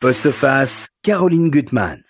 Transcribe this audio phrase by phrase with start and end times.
[0.00, 2.02] Postface, Caroline Gutmann.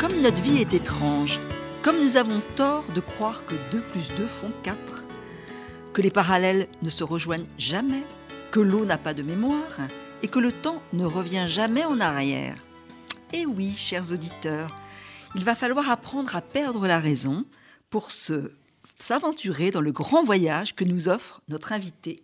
[0.00, 1.38] Comme notre vie est étrange,
[1.82, 4.76] comme nous avons tort de croire que 2 plus 2 font 4,
[5.92, 8.02] que les parallèles ne se rejoignent jamais,
[8.50, 9.78] que l'eau n'a pas de mémoire
[10.24, 12.56] et que le temps ne revient jamais en arrière.
[13.32, 14.76] Et oui, chers auditeurs,
[15.34, 17.44] il va falloir apprendre à perdre la raison
[17.90, 18.52] pour se
[18.98, 22.22] s'aventurer dans le grand voyage que nous offre notre invité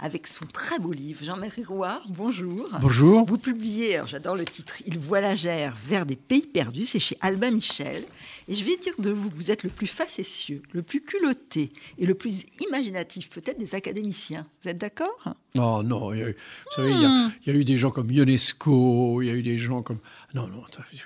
[0.00, 1.24] avec son très beau livre.
[1.24, 2.68] Jean-Marie Rouard, bonjour.
[2.80, 3.26] Bonjour.
[3.26, 7.50] Vous publiez, alors j'adore le titre, Il voyagèrent vers des pays perdus, c'est chez Albin
[7.50, 8.04] Michel.
[8.46, 11.72] Et je vais dire de vous que vous êtes le plus facétieux, le plus culotté
[11.98, 14.46] et le plus imaginatif peut-être des académiciens.
[14.62, 15.34] Vous êtes d'accord?
[15.58, 18.08] Oh non, eu- vous savez, il y, a, il y a eu des gens comme
[18.10, 19.98] Ionesco, il y a eu des gens comme...
[20.32, 20.62] Non, non,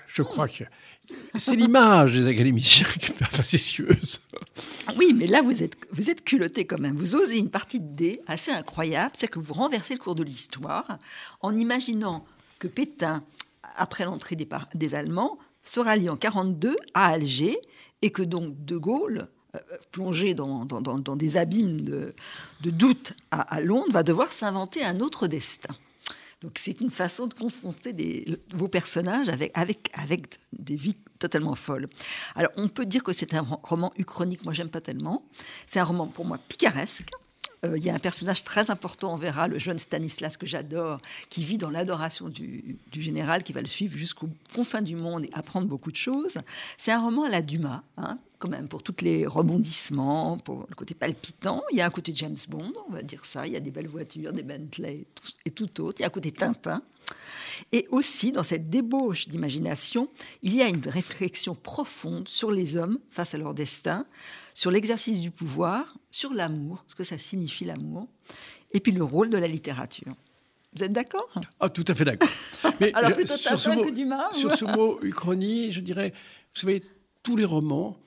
[0.07, 0.65] je crois que
[1.37, 4.21] c'est l'image des académiciens qui est facétieuse.
[4.97, 6.97] Oui, mais là, vous êtes, vous êtes culotté quand même.
[6.97, 10.23] Vous osez une partie de dés assez incroyable, c'est que vous renversez le cours de
[10.23, 10.99] l'histoire
[11.41, 12.25] en imaginant
[12.59, 13.25] que Pétain,
[13.77, 17.59] après l'entrée des, des Allemands, se rallie en 42 à Alger
[18.03, 19.59] et que donc De Gaulle, euh,
[19.93, 22.15] plongé dans, dans- dans- des abîmes de,
[22.63, 25.75] de doute à Londres, va devoir s'inventer un autre destin.
[26.43, 31.55] Donc c'est une façon de confronter des- vos personnages avec, avec, avec des vies totalement
[31.55, 31.89] folles.
[32.35, 35.25] Alors on peut dire que c'est un ro- roman uchronique, moi j'aime pas tellement.
[35.67, 37.11] C'est un roman pour moi picaresque.
[37.65, 41.01] Euh, Il y a un personnage très important, on verra, le jeune Stanislas que j'adore,
[41.29, 45.31] qui vit dans l'adoration du, général, qui va le suivre jusqu'aux confins du monde et
[45.33, 46.39] apprendre beaucoup de choses.
[46.77, 50.75] C'est un roman à la Dumas, hein, quand même, pour tous les rebondissements, pour le
[50.75, 51.63] côté palpitant.
[51.71, 53.47] Il y a un côté James Bond, on va dire ça.
[53.47, 55.07] Il y a des belles voitures, des Bentley
[55.45, 56.01] et tout autre.
[56.01, 56.83] Il y a un côté Tintin.
[57.71, 60.09] Et aussi, dans cette débauche d'imagination,
[60.43, 64.07] il y a une réflexion profonde sur les hommes face à leur destin,
[64.55, 68.07] sur l'exercice du pouvoir, sur l'amour, ce que ça signifie l'amour,
[68.73, 70.15] et puis le rôle de la littérature.
[70.75, 71.29] Vous êtes d'accord?
[71.61, 72.29] Ah, tout à fait d'accord.
[72.81, 76.13] Mais Alors je- plutôt sur ce mot- que Dumas Sur ce mot uchronie, je dirais,
[76.55, 76.83] vous savez,
[77.23, 77.99] tous les romans,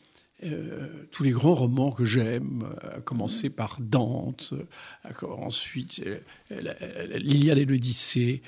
[0.44, 6.20] euh, tous les grands romans que j'aime, euh, à commencer par Dante, euh, ensuite euh,
[7.20, 8.42] l'Iliade et l'Odyssée,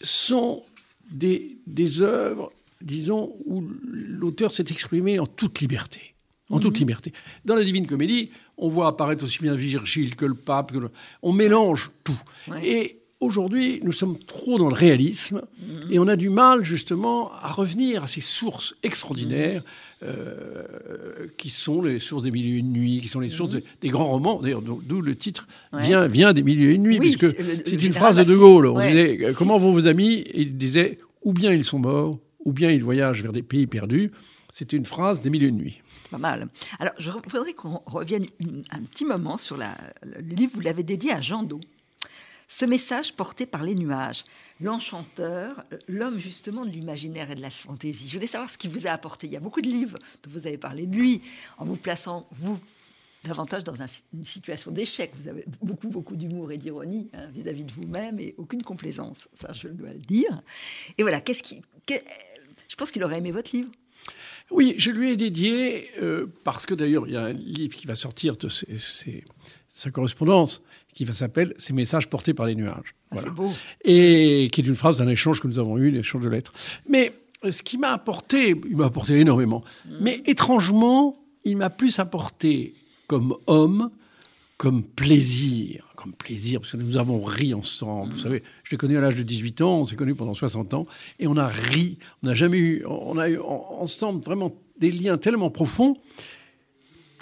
[0.00, 0.62] sont
[1.10, 6.14] des, des œuvres, disons, où l'auteur s'est exprimé en toute liberté.
[6.50, 7.12] En toute liberté.
[7.44, 10.70] Dans la Divine Comédie, on voit apparaître aussi bien Virgile que le pape.
[10.72, 10.90] que le-
[11.22, 12.18] On mélange tout.
[12.48, 12.64] Ouais.
[12.68, 15.42] Et aujourd'hui, nous sommes trop dans le réalisme
[15.90, 19.62] et on a du mal justement à revenir à ces sources extraordinaires
[20.02, 23.64] euh, qui sont les sources des milieux et une nuit, qui sont les sources des,
[23.80, 24.40] des grands romans.
[24.40, 25.82] D'ailleurs, d'où le titre Ouais.
[25.82, 27.34] vient, vient des milieux et une nuit, Oui, puisque
[27.66, 28.36] c'est une phrase de De.
[28.36, 28.66] Gaulle.
[28.66, 28.88] On Ouais.
[28.88, 30.18] disait euh, Comment vont vos amis?
[30.32, 33.66] Et il disait Ou bien ils sont morts, ou bien ils voyagent vers des pays
[33.66, 34.12] perdus.
[34.52, 35.80] C'est une phrase des milieux et une nuit.
[36.78, 38.26] Alors, je voudrais qu'on revienne
[38.70, 39.64] un petit moment sur le
[40.20, 41.60] livre, vous l'avez dédié à Jean Do.
[42.48, 44.22] Ce message porté par les nuages,
[44.60, 48.08] l'enchanteur, l'homme justement de l'imaginaire et de la fantaisie.
[48.08, 49.26] Je voulais savoir ce qu'il vous a apporté.
[49.26, 51.22] Il y a beaucoup de livres dont vous avez parlé de lui,
[51.58, 52.60] en vous plaçant, vous,
[53.24, 55.10] davantage dans un- une situation d'échec.
[55.18, 59.28] Vous avez beaucoup, beaucoup d'humour et d'ironie hein, vis-à-vis de vous-même et aucune complaisance.
[59.34, 60.40] Ça, je dois le dire.
[60.98, 61.62] Et voilà, qu'est-ce qui...
[61.88, 63.70] je pense qu'il aurait aimé votre livre.
[64.50, 67.86] Oui, je lui ai dédié, euh, parce que d'ailleurs, il y a un livre qui
[67.86, 69.24] va sortir de ses- ses-
[69.70, 70.62] sa correspondance,
[70.94, 72.94] qui va s'appeler Ces messages portés par les nuages.
[73.10, 73.22] Ah, Voilà.
[73.28, 73.50] C'est beau.
[73.84, 76.52] Et qui est une phrase d'un échange que nous avons eu, un échange de lettres.
[76.88, 77.12] Mais
[77.44, 79.62] euh, ce qui m'a apporté, il m'a apporté énormément.
[80.00, 82.74] Mais étrangement, il m'a plus apporté
[83.08, 83.90] comme homme,
[84.56, 88.12] comme plaisir, comme plaisir, parce que nous avons ri ensemble.
[88.14, 90.72] Vous savez, je l'ai connu à l'âge de 18 ans, on s'est connu pendant 60
[90.74, 90.86] ans,
[91.18, 94.90] et on a ri, on n'a jamais eu, on a eu en- ensemble vraiment des
[94.90, 95.96] liens tellement profonds,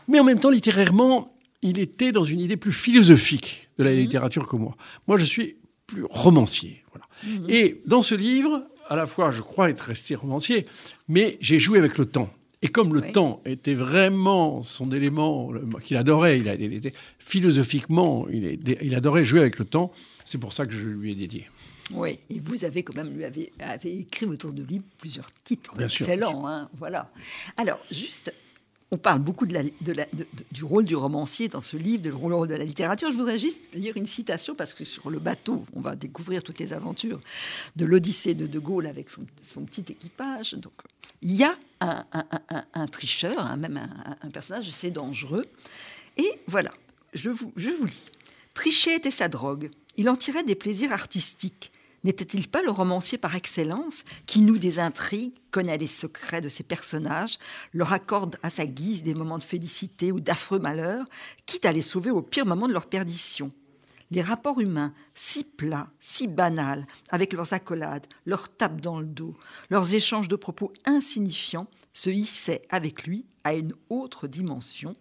[0.08, 4.46] mais en même temps, littérairement, il était dans une idée plus philosophique de la littérature
[4.46, 4.76] que moi.
[5.08, 5.56] Moi, je suis
[5.86, 6.84] plus romancier.
[6.92, 7.06] Voilà.
[7.48, 10.66] Et dans ce livre, à la fois, je crois être resté romancier,
[11.08, 12.30] mais j'ai joué avec le temps.
[12.64, 13.12] Et comme le Oui.
[13.12, 15.52] temps était vraiment son élément
[15.84, 19.92] qu'il adorait, il, a, il était philosophiquement, il, est- il adorait jouer avec le temps.
[20.24, 21.46] C'est pour ça que je lui ai dédié.
[21.92, 25.76] Oui, et vous avez quand même lui avez, avez écrit autour de lui plusieurs titres
[25.76, 26.48] Bien sûr, excellents.
[26.48, 27.10] hein, voilà.
[27.58, 28.32] Alors, juste,
[28.90, 31.76] on parle beaucoup de la- de la- de- de- du rôle du romancier dans ce
[31.76, 33.12] livre, du rôle de la littérature.
[33.12, 36.60] Je voudrais juste lire une citation parce que sur le bateau, on va découvrir toutes
[36.60, 37.20] les aventures
[37.76, 40.54] de l'Odyssée de De Gaulle avec son, son petit équipage.
[40.54, 40.72] Donc,
[41.20, 41.54] il y a
[41.84, 43.80] un, tricheur, hein, même
[44.22, 45.44] un, personnage assez dangereux.
[46.16, 46.70] Et voilà,
[47.12, 48.10] je vous, je vous lis.
[48.54, 49.70] Tricher était sa drogue.
[49.96, 51.72] Il en tirait des plaisirs artistiques,
[52.04, 56.62] N'était-il pas le romancier par excellence qui noue des intrigues, connaît les secrets de ses
[56.62, 57.38] personnages,
[57.72, 61.06] leur accorde à sa guise des moments de félicité ou d'affreux malheur,
[61.46, 63.48] quitte à les sauver au pire moment de leur perdition?
[64.10, 69.34] Les rapports humains, si plats, si banals, avec leurs accolades, leurs tapes dans le dos,
[69.70, 74.92] leurs échanges de propos insignifiants, se hissaient avec lui à une autre dimension.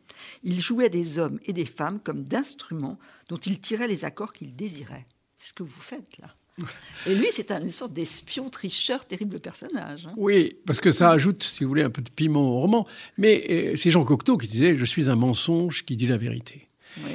[0.44, 4.56] Il jouait des hommes et des femmes comme d'instruments dont il tirait les accords qu'il
[4.56, 5.08] désirait.
[5.36, 6.36] C'est ce que vous faites là.
[7.08, 10.06] Et lui, c'est une sorte d'espion, tricheur, terrible personnage.
[10.06, 10.14] Hein.
[10.18, 12.88] Oui, parce que ça ajoute, si vous voulez, un peu de piment au roman.
[13.18, 16.68] Mais euh, c'est Jean Cocteau qui disait Je suis un mensonge qui dit la vérité.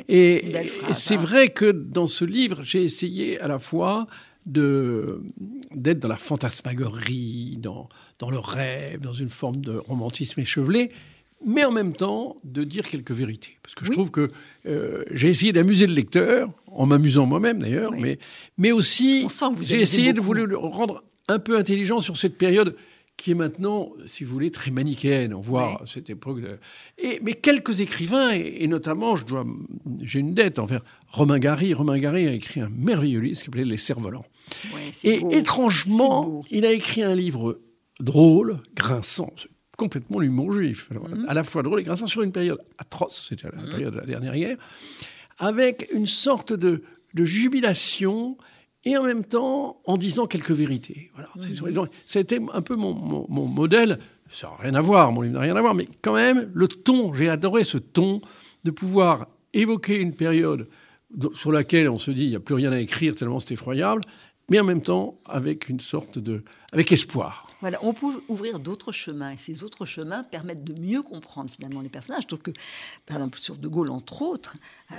[0.08, 0.44] Et,
[0.92, 1.18] c'est hein.
[1.18, 4.06] vrai que dans ce livre, j'ai essayé à la fois
[4.46, 5.22] de
[5.74, 7.88] d'être dans la fantasmagorie, dans,
[8.18, 10.90] dans le rêve, dans une forme de romantisme échevelé,
[11.44, 13.58] mais en même temps de dire quelques vérités.
[13.62, 14.30] Parce que je trouve que
[14.66, 18.18] euh, j'ai essayé d'amuser le lecteur, en m'amusant moi-même d'ailleurs, mais,
[18.56, 19.26] mais aussi
[19.60, 22.74] j'ai essayé de vous le rendre un peu intelligent sur cette période
[23.18, 25.34] qui est maintenant, si vous voulez, très manichéenne.
[25.34, 26.38] On voit cette époque.
[26.98, 29.44] Et, mais quelques écrivains, et, notamment, je dois,
[30.00, 31.74] j'ai une dette envers Romain Gary.
[31.74, 34.24] Romain Gary a écrit un merveilleux livre qui s'appelait Les Cerfs-Volants.
[35.02, 37.60] et étrangement, il a écrit un livre
[37.98, 39.34] drôle, grinçant,
[39.76, 41.26] complètement l'humour juif, mhm.
[41.28, 43.70] à la fois drôle et grinçant sur une période atroce, c'était la mhm.
[43.70, 44.56] période de la dernière guerre,
[45.38, 46.84] avec une sorte de,
[47.14, 48.38] de jubilation
[48.84, 51.10] et en même temps en disant quelques vérités.
[51.14, 51.28] Voilà,
[52.06, 52.94] C'était un peu mon,
[53.28, 53.98] mon, modèle.
[54.28, 56.68] Ça n'a rien à voir, mon livre n'a rien à voir, mais quand même, le
[56.68, 58.20] ton, j'ai adoré ce ton
[58.64, 60.66] de pouvoir évoquer une période
[61.34, 64.02] sur laquelle on se dit il n'y a plus rien à écrire tellement c'est effroyable,
[64.48, 67.46] mais en même temps avec une sorte de, avec espoir.
[67.60, 71.80] Voilà, on peut ouvrir d'autres chemins et ces autres chemins permettent de mieux comprendre finalement
[71.80, 72.26] les personnages.
[72.26, 72.52] Trouve que,
[73.04, 74.54] par exemple, sur De Gaulle entre autres,
[74.92, 74.94] euh,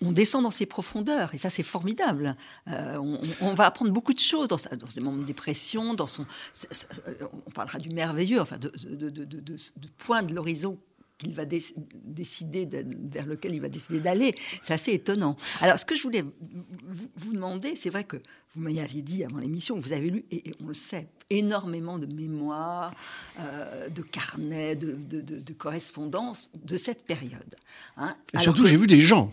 [0.00, 2.36] on descend dans ses profondeurs et ça c'est formidable.
[2.68, 2.96] Euh,
[3.40, 6.24] on, va apprendre beaucoup de choses dans, ses moments de dépression, dans son,
[7.46, 10.78] on parlera du merveilleux, enfin de, de, de, de point de l'horizon
[11.22, 14.34] qu'il va décider vers lequel il va décider d'aller.
[14.60, 15.36] C'est assez étonnant.
[15.60, 16.24] Alors, ce que je voulais
[17.16, 18.16] vous, demander, c'est vrai que
[18.54, 22.92] vous m'aviez dit avant l'émission, vous avez lu, et, on le sait, énormément de mémoires,
[23.40, 27.56] euh, de carnets, de, de, correspondances de cette période.
[27.96, 28.14] Hein.
[28.40, 29.30] surtout, j'ai vu des gens.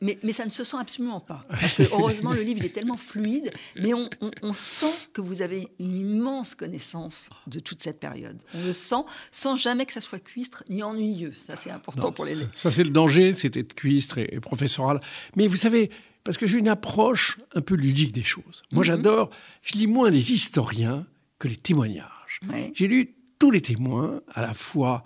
[0.00, 1.44] mais, mais, ça ne se sent absolument pas.
[1.48, 4.08] Parce que, heureusement, le livre est tellement fluide, mais on,
[4.42, 8.42] on, sent que vous avez une immense connaissance de toute cette période.
[8.54, 11.34] On le sent sans jamais que ça soit cuistre ni ennuyeux.
[11.46, 15.00] Ça, c'est important pour les Ça, c'est le danger, c'était de cuistre et, et professoral.
[15.36, 15.90] Mais vous savez,
[16.26, 18.64] parce que j'ai une approche un peu ludique des choses.
[18.72, 18.86] Moi, mhm.
[18.86, 19.30] j'adore,
[19.62, 21.06] je lis moins les historiens
[21.38, 22.40] que les témoignages.
[22.74, 25.04] J'ai lu tous les témoins, à la fois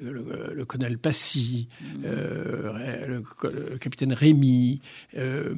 [0.00, 2.02] le, colonel Passy, mhm.
[2.04, 4.80] euh, le, capitaine Rémy,
[5.16, 5.54] euh,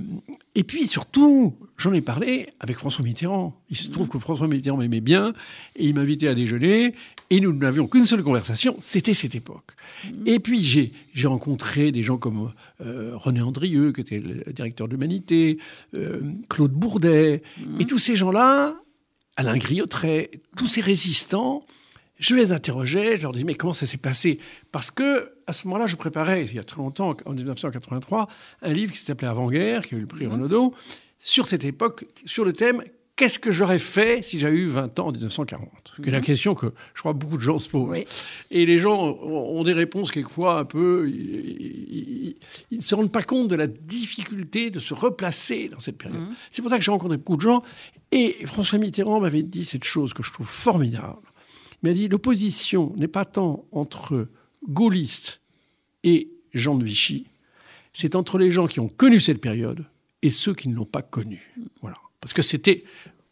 [0.54, 3.60] et puis surtout, j'en ai parlé avec François Mitterrand.
[3.70, 4.12] Il se trouve mhm.
[4.12, 5.32] que François Mitterrand m'aimait bien,
[5.76, 6.94] et il m'invitait à déjeuner,
[7.30, 9.72] et nous n'avions qu'une seule conversation, c'était cette époque.
[10.04, 10.22] Mhm.
[10.26, 10.92] Et puis j'ai,
[11.26, 15.58] rencontré des gens comme euh, René Andrieux, qui était le directeur d'Humanité,
[16.48, 17.42] Claude Bourdet,
[17.80, 18.76] et tous ces gens-là,
[19.36, 21.64] Alain Griotret, tous ces résistants,
[22.18, 24.38] je les interrogeais, je leur disais, mais comment ça s'est passé?
[24.72, 28.28] Parce que à ce moment-là, je préparais, il y a très longtemps, en 1983,
[28.62, 30.32] un livre qui s'appelait Avant-guerre, qui a eu le prix mmh.
[30.32, 30.74] Renaudot,
[31.18, 32.82] sur cette époque, sur le thème
[33.16, 36.24] Qu'est-ce que j'aurais fait si j'avais eu 20 ans en 1940 C'est la mhm.
[36.24, 38.04] question que je crois beaucoup de gens se posent.
[38.50, 41.08] Et les gens ont des réponses quelquefois un peu...
[41.08, 42.36] Ils
[42.70, 46.20] ne se rendent pas compte de la difficulté de se replacer dans cette période.
[46.20, 46.34] Mhm.
[46.50, 47.62] C'est pour ça que j'ai rencontré beaucoup de gens.
[48.12, 51.16] Et François Mitterrand m'avait dit cette chose que je trouve formidable
[51.82, 54.28] m'a dit l'opposition n'est pas tant entre
[54.68, 55.40] gaullistes
[56.04, 57.26] et Jean de Vichy,
[57.92, 59.84] c'est entre les gens qui ont connu cette période
[60.22, 61.52] et ceux qui ne l'ont pas connue.
[61.80, 61.96] Voilà.
[62.20, 62.84] Parce que c'était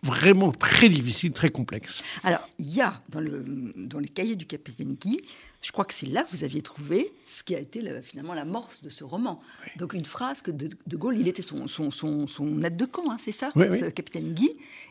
[0.02, 2.02] vraiment très difficile, très complexe.
[2.22, 3.42] Alors, il y a dans, le,
[3.76, 5.22] dans les cahiers du capitaine Guy,
[5.62, 8.82] je crois que c'est là que vous aviez trouvé ce qui a été finalement l'amorce
[8.82, 9.40] de ce roman.
[9.76, 13.16] Donc une phrase que de, Gaulle, il était son, son, son, aide de camp, hein,
[13.18, 14.50] c'est ça, ce capitaine Guy,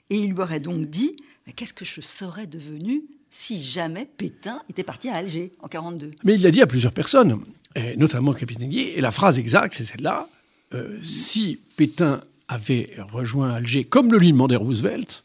[0.10, 1.16] et il lui aurait donc dit,
[1.56, 3.04] qu'est-ce que je serais devenu
[3.36, 6.12] si jamais Pétain était parti à Alger en 42.
[6.24, 7.42] Mais il l'a dit à plusieurs personnes,
[7.76, 10.30] et notamment Capitaine Guy, et la phrase exacte, c'est celle-là.
[10.76, 15.24] Euh, si Pétain avait rejoint Alger, comme le lui demandait Roosevelt,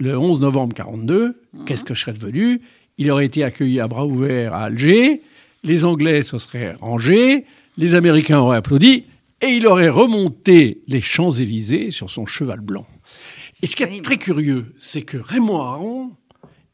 [0.00, 1.64] le 11 novembre 42, mhm.
[1.64, 2.60] qu'est-ce que je serais devenu?
[2.98, 5.22] Il aurait été accueilli à bras ouverts à Alger,
[5.62, 7.44] les Anglais se seraient rangés,
[7.76, 9.04] les Américains auraient applaudi,
[9.42, 12.86] et il aurait remonté les Champs-Élysées sur son cheval blanc.
[13.62, 16.10] Et ce qui est très curieux, c'est que Raymond Aron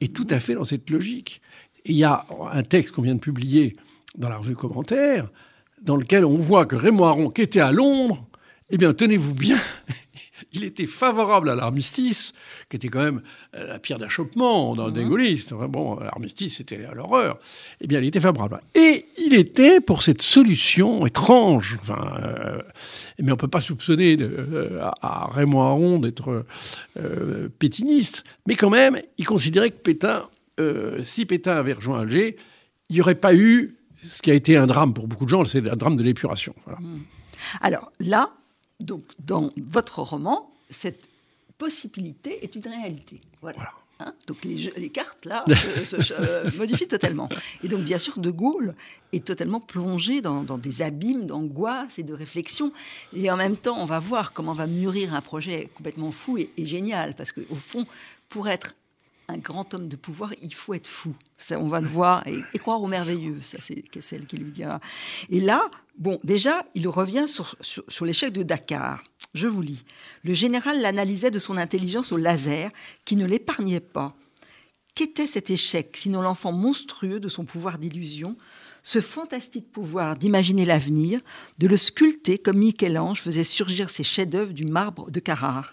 [0.04, 1.40] est tout à fait dans cette logique.
[1.84, 3.72] il y a un texte qu'on vient de publier
[4.16, 5.28] dans la revue Commentaire,
[5.82, 8.26] dans lequel on voit que Raymond Aron, qui était à Londres,
[8.70, 9.58] eh bien, tenez-vous bien,
[10.52, 12.32] il était favorable à l'armistice,
[12.68, 13.22] qui était quand même
[13.54, 15.54] euh, la pierre d'achoppement dans des gaullistes.
[15.54, 17.38] bon, l'armistice, c'était à l'horreur.
[17.80, 18.60] Eh bien, il était favorable.
[18.74, 21.78] Et il était pour cette solution étrange.
[21.80, 22.58] Enfin, euh,
[23.18, 26.44] mais on ne peut pas soupçonner de, à Raymond Aron d'être
[27.58, 28.24] pétiniste.
[28.46, 30.28] Mais quand même, il considérait que Pétain,
[31.02, 32.36] si Pétain avait rejoint Alger,
[32.88, 35.44] il n'y aurait pas eu ce qui a été un drame pour beaucoup de gens,
[35.44, 36.54] c'est le drame de l'épuration.
[36.66, 36.98] Mmh.
[37.60, 38.30] Alors là,
[38.80, 41.08] donc, dans votre roman, cette
[41.58, 43.20] possibilité est une réalité.
[43.40, 43.70] Voilà.
[44.00, 45.44] Hein, donc les, cartes, là,
[45.84, 47.28] se, modifient totalement.
[47.62, 48.74] Et donc, bien sûr, De Gaulle
[49.12, 52.72] est totalement plongé dans, des abîmes d'angoisse et de réflexion.
[53.12, 56.50] Et en même temps, on va voir comment va mûrir un projet complètement fou et,
[56.56, 57.14] et génial.
[57.14, 57.86] Parce qu'au fond,
[58.28, 58.74] pour être
[59.28, 61.14] un grand homme de pouvoir, il faut être fou.
[61.52, 63.40] On va le voir et, croire au merveilleux.
[63.40, 64.80] Ça, c'est celle qui lui dira.
[65.30, 67.56] Et là, bon, déjà, il revient sur,
[68.04, 69.02] l'échec de Dakar.
[69.34, 69.84] Je vous lis.
[70.22, 72.70] Le général l'analysait de son intelligence au laser,
[73.04, 74.14] qui ne l'épargnait pas.
[74.94, 78.36] Qu'était cet échec, sinon l'enfant monstrueux de son pouvoir d'illusion,
[78.84, 81.20] ce fantastique pouvoir d'imaginer l'avenir,
[81.58, 85.72] de le sculpter comme Michel-Ange faisait surgir ses chefs-d'œuvre du marbre de Carrare.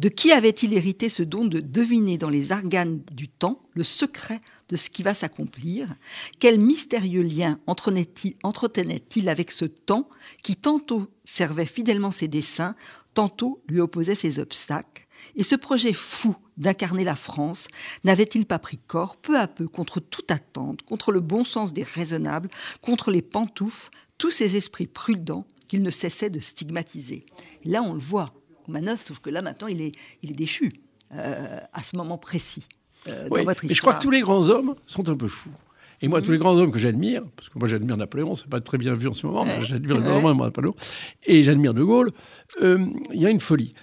[0.00, 4.40] De qui avait-il hérité ce don de deviner dans les organes du temps le secret
[4.68, 5.94] de ce qui va s'accomplir?
[6.40, 10.08] Quel mystérieux lien entretenait-il avec ce temps
[10.42, 12.74] qui tantôt servait fidèlement ses desseins,
[13.14, 15.06] tantôt lui opposait ses obstacles?
[15.36, 17.68] Et ce projet fou d'incarner la France
[18.04, 21.82] n'avait-il pas pris corps peu à peu contre toute attente, contre le bon sens des
[21.82, 22.50] raisonnables,
[22.80, 27.24] contre les pantoufles, tous ces esprits prudents qu'il ne cessait de stigmatiser?
[27.64, 28.32] Là, on le voit
[28.68, 30.70] manœuvre, sauf que là, maintenant, il est, il est déchu
[31.12, 32.66] euh, à ce moment précis
[33.08, 33.76] euh, dans votre histoire.
[33.76, 35.54] je crois que tous les grands hommes sont un peu fous.
[36.02, 38.60] Et moi, tous les grands hommes que j'admire, parce que moi j'admire Napoléon, c'est pas
[38.60, 40.74] très bien vu en ce moment, mais j'admire énormément Napoléon,
[41.26, 42.08] et j'admire De Gaulle,
[42.62, 43.74] euh, il y a une folie.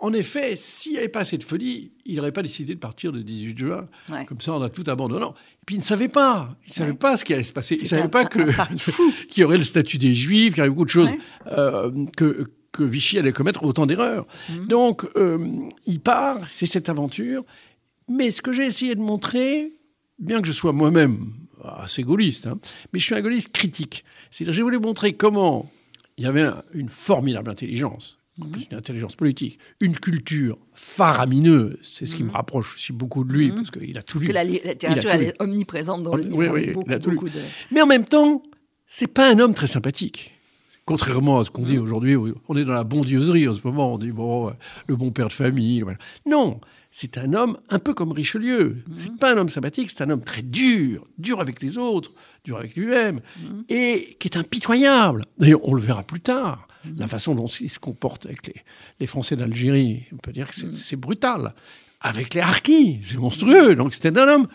[0.00, 3.22] En effet, s'il n'y avait pas cette folie, il n'aurait pas décidé de partir le
[3.22, 3.88] 18 juin,
[4.28, 5.34] comme ça en a tout abandonnant.
[5.34, 7.74] Et puis il ne savait pas, il ne savait pas ce qui allait se passer,
[7.76, 8.40] il ne savait pas que
[9.28, 11.10] qu'il y aurait le statut des Juifs, qu'il y aurait beaucoup de choses
[12.16, 14.26] que que Vichy allait commettre autant d'erreurs.
[14.48, 14.66] Mhm.
[14.66, 15.38] Donc, euh,
[15.86, 17.44] il part, c'est cette aventure.
[18.08, 19.72] Mais ce que j'ai essayé de montrer,
[20.18, 21.32] bien que je sois moi-même
[21.64, 22.58] assez gaulliste, hein,
[22.92, 24.04] mais je suis un gaulliste critique.
[24.30, 25.70] C'est-à-dire, j'ai voulu montrer comment
[26.16, 28.62] il y avait une formidable intelligence, mhm.
[28.70, 31.78] une intelligence politique, une culture faramineuse.
[31.82, 32.36] C'est ce qui me mhm.
[32.36, 34.18] rapproche aussi beaucoup de lui, parce qu'il a tout.
[34.18, 36.36] Parce que la littérature, elle est omniprésente dans le livre.
[36.36, 37.18] Oui, oui, il a tout lu.
[37.70, 38.42] Mais en même temps,
[38.86, 40.34] c'est pas un homme très sympathique.
[40.84, 42.16] Contrairement à ce qu'on dit aujourd'hui,
[42.48, 43.92] on est dans la bondieuserie en ce moment.
[43.92, 44.50] On dit, bon,
[44.86, 45.84] le bon père de famille.
[46.24, 48.82] Non, c'est un homme un peu comme Richelieu.
[48.86, 48.94] Mhm.
[48.94, 52.12] C'est pas un homme sympathique, c'est un homme très dur, dur avec les autres,
[52.44, 53.64] dur avec lui-même, mhm.
[53.68, 55.24] et qui est impitoyable.
[55.38, 56.66] D'ailleurs, on le verra plus tard.
[56.96, 58.50] La façon dont il se comporte avec
[59.00, 61.54] les, Français d'Algérie, on peut dire que c'est brutal.
[62.00, 63.74] Avec les Harkis, c'est monstrueux.
[63.74, 64.48] Donc c'était un homme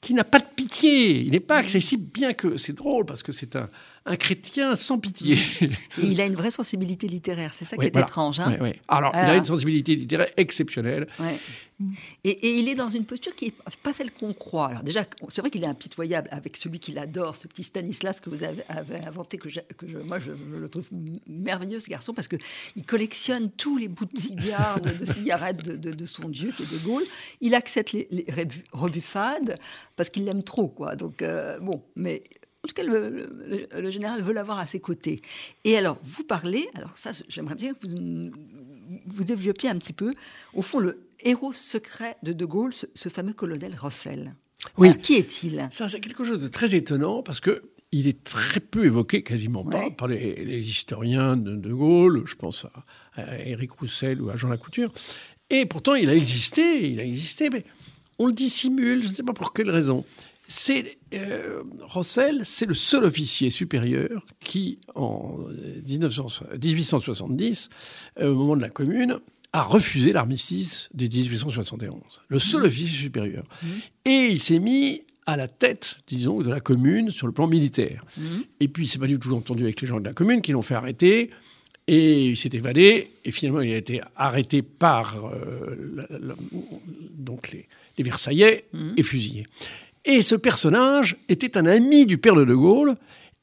[0.00, 1.20] qui n'a pas de pitié.
[1.20, 3.68] Il n'est pas accessible, bien que c'est drôle, parce que c'est un,
[4.06, 5.38] un chrétien sans pitié.
[5.98, 8.40] il a une vraie sensibilité littéraire, c'est ça qui est étrange.
[8.40, 8.56] Hein
[8.88, 11.06] Alors, il a une sensibilité littéraire exceptionnelle.
[12.24, 14.68] Et, il est dans une posture qui n'est pas celle qu'on croit.
[14.68, 18.28] Alors déjà, c'est vrai qu'il est impitoyable avec celui qu'il adore, ce petit Stanislas que
[18.28, 18.62] vous avez,
[19.06, 20.86] inventé, que, que je, moi je, le trouve
[21.26, 26.28] merveilleux ce garçon, parce qu'il collectionne tous les bouts de cigares, de, cigarettes de, son
[26.28, 27.04] dieu qui est De Gaulle.
[27.40, 28.26] Il accepte les,
[28.72, 29.56] rebuffades
[29.96, 30.68] parce qu'il l'aime trop.
[30.68, 30.96] quoi.
[30.96, 32.24] Donc, euh, bon, mais
[32.62, 35.20] en tout cas, le, général veut l'avoir à ses côtés.
[35.64, 38.30] Et alors, vous parlez, alors ça, j'aimerais bien que vous,
[39.06, 40.12] vous développiez un petit peu,
[40.52, 44.34] au fond, le héros secret de De Gaulle, ce, fameux colonel Rossel.
[44.76, 44.98] Oui.
[44.98, 45.68] qui est-il?
[45.72, 47.62] Ça, c'est quelque chose de très étonnant parce que
[47.92, 52.22] il est très peu évoqué, quasiment pas, par les, historiens de De Gaulle.
[52.26, 54.92] Je pense à, à Éric Roussel ou à Jean Lacouture.
[55.48, 57.64] Et pourtant, il a existé, il a existé, mais
[58.18, 60.04] on le dissimule, je ne sais pas pour quelle raison
[60.50, 65.38] c'est euh, Rossel, c'est le seul officier supérieur qui, en
[65.86, 67.68] 1870,
[68.18, 69.20] euh, au moment de la Commune,
[69.52, 71.94] a refusé l'armistice de 1871.
[72.26, 72.64] Le seul mmh.
[72.64, 73.44] officier supérieur.
[73.62, 73.66] Mmh.
[74.06, 78.04] Et il s'est mis à la tête, disons, de la commune sur le plan militaire.
[78.16, 78.40] Mmh.
[78.58, 80.62] Et puis, c'est pas du tout entendu avec les gens de la commune qui l'ont
[80.62, 81.30] fait arrêter.
[81.86, 83.12] Et il s'est évadé.
[83.24, 85.94] Et finalement, il a été arrêté par euh,
[87.12, 88.64] donc les, les Versaillais
[88.96, 89.46] et fusillé.
[90.04, 92.96] Et ce personnage était un ami du père de De Gaulle.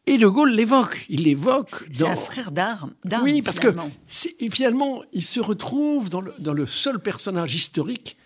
[0.05, 1.05] Et De Gaulle l'évoque.
[1.09, 2.93] Il l'évoque C'est un frère d'armes.
[3.23, 3.75] Oui, parce que
[4.49, 8.17] finalement, il se retrouve dans le, seul personnage historique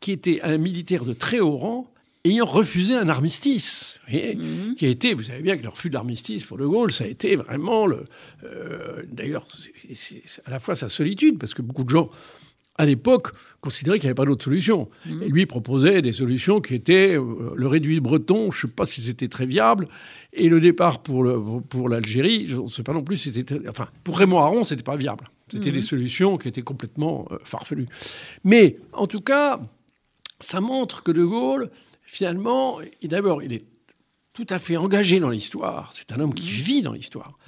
[0.00, 1.92] qui était un militaire de très haut rang
[2.24, 6.44] ayant refusé un armistice, qui a été, vous savez bien que le refus de l'armistice
[6.44, 8.04] pour De Gaulle, ça a été vraiment le,
[8.44, 9.46] euh, d'ailleurs,
[10.44, 12.10] à la fois sa solitude, parce que beaucoup de gens
[12.78, 14.88] à l'époque, considéraient qu'il n'y avait pas d'autre solution.
[15.04, 18.86] Et lui proposait des solutions qui étaient euh, le réduit breton, je ne sais pas
[18.86, 19.88] si c'était très viable,
[20.32, 21.26] et le départ pour,
[21.68, 23.68] pour l'Algérie, je ne sais pas non plus si c'était...
[23.68, 25.24] Enfin, pour Raymond Aron, ce n'était pas viable.
[25.50, 27.86] C'était des solutions qui étaient complètement euh, farfelues.
[28.44, 29.60] Mais, en tout cas,
[30.40, 31.70] ça montre que De Gaulle,
[32.02, 33.64] finalement, d'abord, il est
[34.34, 35.90] tout à fait engagé dans l'histoire.
[35.92, 37.38] C'est un homme qui vit dans l'histoire.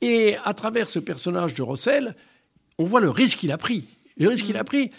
[0.00, 2.16] Et à travers ce personnage de Rossel,
[2.78, 3.84] on voit le risque qu'il a pris
[4.18, 4.90] le risque qu'il a pris.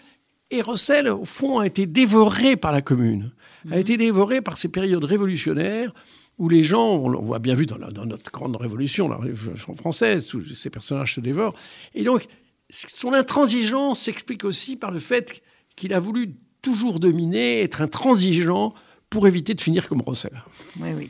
[0.52, 3.32] Et Rossel, au fond, a été dévoré par la commune,
[3.72, 5.94] a été dévoré par ces périodes révolutionnaires
[6.40, 10.44] où les gens, on voit bien vu dans, notre grande révolution, la révolution française, où
[10.46, 11.54] ces personnages se dévorent.
[11.94, 12.26] Et donc,
[12.70, 15.44] son intransigeance s'explique aussi par le fait
[15.76, 18.74] qu'il a voulu toujours dominer, être intransigeant
[19.10, 20.44] pour éviter de finir comme Rossel.
[20.80, 21.10] Oui, oui.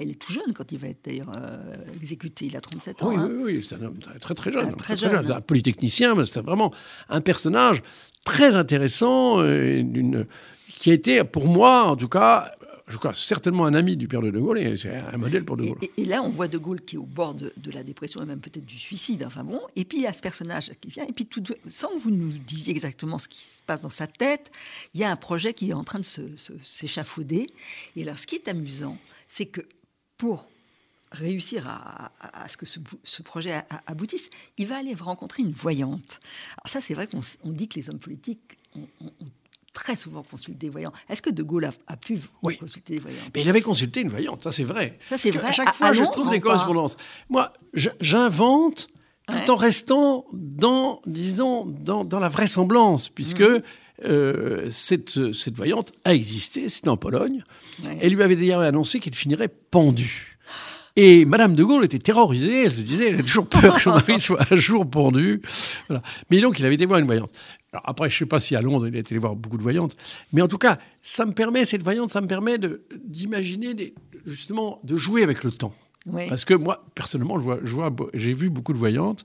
[0.00, 2.46] Il, est tout jeune quand il va être d'ailleurs euh, exécuté.
[2.46, 3.08] Il a 37 ans.
[3.08, 3.28] Oui, hein.
[3.30, 3.66] oui, oui.
[3.68, 4.68] c'est un homme très, très jeune.
[4.70, 5.14] Ah, très, jeune.
[5.14, 5.36] Hein.
[5.36, 6.72] Un polytechnicien, mais c'était vraiment
[7.08, 7.82] un personnage
[8.24, 10.24] très intéressant, euh,
[10.68, 12.52] qui a été, pour moi, en tout cas,
[12.92, 15.56] je crois, certainement un ami du père de De Gaulle et c'est un modèle pour
[15.56, 15.78] De Gaulle.
[15.96, 18.40] Et, là, on voit De Gaulle qui est au bord de, la dépression et même
[18.40, 19.24] peut-être du suicide.
[19.26, 21.88] Enfin bon, et puis il y a ce personnage qui vient, et puis tout, sans
[21.88, 24.52] que vous nous disiez exactement ce qui se passe dans sa tête,
[24.92, 26.04] il y a un projet qui est en train de
[26.62, 27.46] s'échafauder.
[27.96, 29.62] Et alors, ce qui est amusant, c'est que
[30.18, 30.50] pour
[31.12, 36.20] réussir à, ce que ce, projet aboutisse, il va aller rencontrer une voyante.
[36.58, 38.86] Alors ça, c'est vrai qu'on dit que les hommes politiques ont
[39.72, 40.92] très souvent consulté des voyants.
[41.08, 43.18] Est-ce que De Gaulle a, pu consulter des voyants?
[43.34, 44.98] Mais il avait consulté une voyante, ça c'est vrai.
[45.04, 45.48] Ça c'est vrai.
[45.48, 46.96] À chaque fois, je trouve des correspondances.
[47.30, 47.52] Moi,
[48.00, 48.88] j'invente
[49.28, 53.62] tout en restant dans, disons, dans, dans la vraisemblance, puisque mhm.
[54.04, 57.44] euh, cette, cette voyante a existé, c'était en Pologne.
[58.00, 60.32] Elle lui avait d'ailleurs annoncé qu'il finirait pendu.
[60.96, 63.90] Et Madame de Gaulle était terrorisée, elle se disait, elle a toujours peur que son
[63.90, 65.40] mari soit un jour pendu.
[66.30, 67.30] Mais donc, il avait été voir une voyante.
[67.72, 69.62] Alors après, je ne sais pas si à Londres, il a été voir beaucoup de
[69.62, 69.96] voyantes,
[70.32, 72.58] mais en tout cas, ça me permet, cette voyante, ça me permet
[73.04, 73.94] d'imaginer,
[74.26, 75.74] justement, de jouer avec le temps.
[76.28, 79.24] Parce que moi, personnellement, je vois, je vois, j'ai vu beaucoup de voyantes,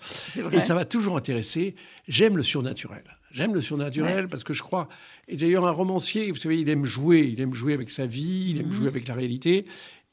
[0.52, 1.76] et ça m'a toujours intéressé.
[2.08, 3.04] J'aime le surnaturel.
[3.32, 4.88] J'aime le surnaturel parce que je crois.
[5.28, 7.30] Et d'ailleurs, un romancier, vous savez, il aime jouer.
[7.32, 8.74] Il aime jouer avec sa vie, il aime mhm.
[8.74, 9.66] jouer avec la réalité.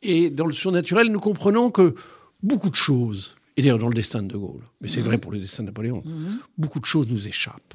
[0.05, 1.95] Et dans le surnaturel, nous comprenons que
[2.43, 5.07] beaucoup de choses, et d'ailleurs dans le destin de De Gaulle, mais c'est mhm.
[5.07, 6.39] vrai pour le destin de Napoléon, mhm.
[6.59, 7.75] beaucoup de choses nous échappent.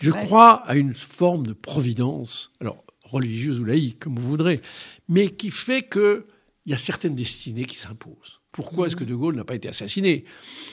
[0.00, 4.60] Je crois à une forme de providence, alors religieuse ou laïque, comme vous voudrez,
[5.08, 6.22] mais qui fait qu'il
[6.66, 8.38] y a certaines destinées qui s'imposent.
[8.52, 10.24] Pourquoi est-ce que De Gaulle n'a pas été assassiné?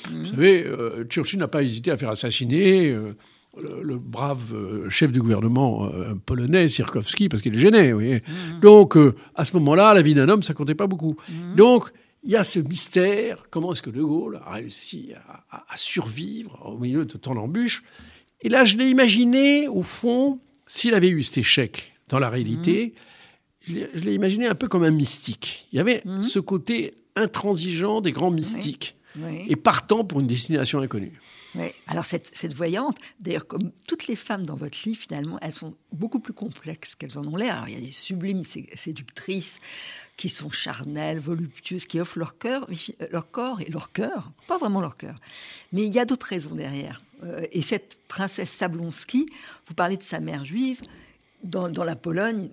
[0.10, 3.16] Vous savez, euh, Churchill n'a pas hésité à faire assassiner euh,
[3.82, 5.90] le, brave euh, chef du gouvernement
[6.26, 7.92] polonais, Sirkowski, parce qu'il est gêné.
[7.92, 8.24] Vous voyez
[8.62, 8.98] Donc,
[9.36, 11.16] à ce moment-là, la vie d'un homme, ça comptait pas beaucoup.
[11.56, 11.92] Donc,
[12.24, 15.14] il y a ce mystère, comment est-ce que De Gaulle a réussi
[15.50, 17.84] à, à survivre au milieu de tant d'embûches
[18.42, 22.94] et là, je l'ai imaginé, au fond, s'il avait eu cet échec dans la réalité,
[23.66, 25.68] je l'ai imaginé un peu comme un mystique.
[25.72, 26.24] Il y avait mhm.
[26.24, 28.96] ce côté intransigeant des grands mystiques,
[29.48, 31.20] et partant pour une destination inconnue.
[31.56, 31.68] Oui.
[31.88, 35.74] Alors cette, cette voyante, d'ailleurs comme toutes les femmes dans votre livre, finalement, elles sont
[35.92, 37.66] beaucoup plus complexes qu'elles en ont l'air.
[37.68, 39.60] il y a des sublimes séductrices
[40.18, 44.58] qui sont charnelles, voluptueuses, qui offrent leur cœur, euh, leur corps et leur cœur, pas
[44.58, 45.16] vraiment leur cœur.
[45.72, 47.02] Mais il y a d'autres raisons derrière.
[47.24, 49.28] Euh, et cette princesse Sablonski,
[49.68, 50.82] vous parlez de sa mère juive,
[51.44, 52.50] dans, la Pologne,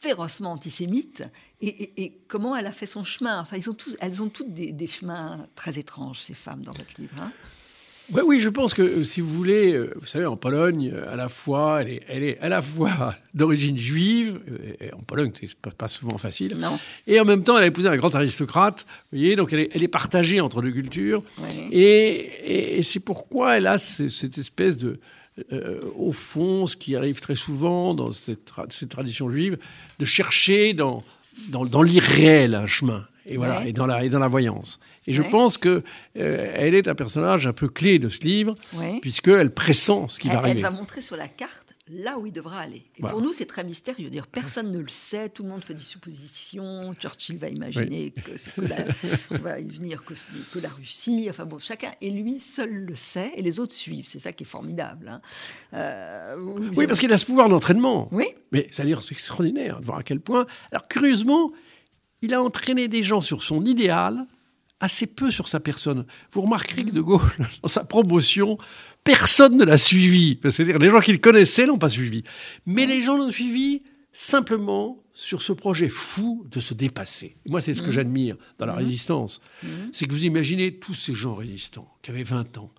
[0.00, 1.24] férocement antisémite,
[1.60, 3.40] et, comment elle a fait son chemin.
[3.40, 6.98] Enfin, ils ont tous, elles ont toutes des, chemins très étranges, ces femmes, dans votre
[6.98, 7.12] livre.
[7.20, 7.30] Hein.
[8.12, 11.14] Oui, oui, je pense que euh, si vous voulez, euh, vous savez, en Pologne, à
[11.14, 14.40] la fois, elle est, elle est à la fois d'origine juive,
[14.80, 16.76] et en Pologne, c'est pas, pas souvent facile, non.
[17.06, 19.70] et en même temps, elle a épousé un grand aristocrate, vous voyez, donc elle est,
[19.74, 21.22] elle est partagée entre deux cultures,
[21.70, 24.98] et, et, c'est pourquoi elle a cette espèce de,
[25.52, 29.58] euh, au fond, ce qui arrive très souvent dans cette, cette tradition juive,
[29.98, 31.02] de chercher dans,
[31.48, 34.80] dans, dans l'irréel un chemin, et voilà, et, dans la, et dans la voyance.
[35.06, 35.82] Et je pense que
[36.16, 38.54] euh, elle est un personnage un peu clé de ce livre,
[39.00, 40.58] puisqu'elle pressent ce qui va arriver.
[40.58, 42.84] Elle va montrer sur la carte là où il devra aller.
[42.96, 44.10] Et pour nous, c'est très mystérieux.
[44.10, 46.94] Dire, personne ne le sait, tout le monde fait des suppositions.
[46.94, 48.84] Churchill va imaginer que c'est que la,
[49.38, 50.14] va y venir que,
[50.52, 51.26] que, la Russie.
[51.28, 54.06] Enfin bon, chacun et lui seul le sait et les autres suivent.
[54.06, 55.08] C'est ça qui est formidable.
[55.08, 55.20] Hein.
[55.74, 56.36] Euh,
[56.76, 58.08] oui, parce qu'il a ce pouvoir d'entraînement.
[58.12, 58.26] Oui.
[58.52, 60.46] Mais ça à dire c'est extraordinaire de voir à quel point.
[60.70, 61.52] Alors curieusement,
[62.22, 64.26] il a entraîné des gens sur son idéal
[64.80, 66.06] assez peu sur sa personne.
[66.32, 67.20] Vous remarquerez que De Gaulle,
[67.62, 68.58] dans sa promotion,
[69.04, 70.38] personne ne l'a suivi.
[70.42, 72.22] C'est-à-dire, les gens qu'il connaissait l'ont pas suivi.
[72.66, 73.82] Mais les gens l'ont suivi
[74.12, 77.36] simplement sur ce projet fou de se dépasser.
[77.48, 79.40] moi, c'est ce que j'admire dans la résistance.
[79.92, 82.72] C'est que vous imaginez tous ces gens résistants qui avaient 20 ans,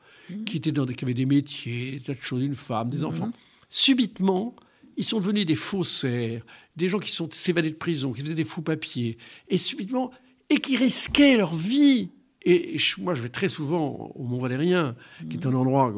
[0.45, 3.31] qui, étaient dans des, qui avaient des métiers, des choses, une femme, des enfants.
[3.69, 4.55] Subitement,
[4.97, 8.43] ils sont devenus des faussaires, des gens qui sont s'évadés de prison, qui faisaient des
[8.43, 10.11] faux papiers, et subitement,
[10.49, 12.09] et qui risquaient leur vie.
[12.43, 14.95] Et, moi, je vais très souvent au Mont Valérien,
[15.29, 15.93] qui est un endroit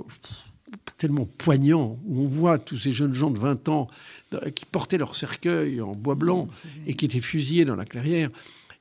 [0.97, 3.88] tellement poignant, où on voit tous ces jeunes gens de 20 ans
[4.56, 6.47] qui portaient leur cercueil en bois blanc
[6.88, 8.29] et qui étaient fusillés dans la clairière.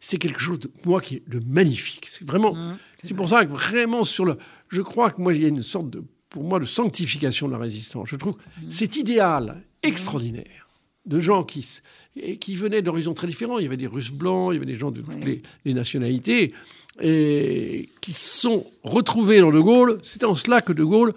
[0.01, 2.07] C'est quelque chose de moi qui est de magnifique.
[2.09, 2.55] C'est vraiment.
[2.55, 4.37] Mmh, c'est pour ça que vraiment sur le.
[4.69, 7.53] Je crois que moi il y a une sorte de pour moi de sanctification de
[7.53, 8.09] la résistance.
[8.09, 8.71] Je trouve mmh.
[8.71, 10.63] cet idéal extraordinaire
[11.07, 11.67] de gens qui,
[12.41, 13.59] qui venaient d'horizons très différents.
[13.59, 15.75] Il y avait des Russes blancs, il y avait des gens de toutes les, les,
[15.75, 16.53] nationalités,
[17.01, 19.99] et qui sont retrouvés dans De Gaulle.
[20.03, 21.15] C'est en cela que De Gaulle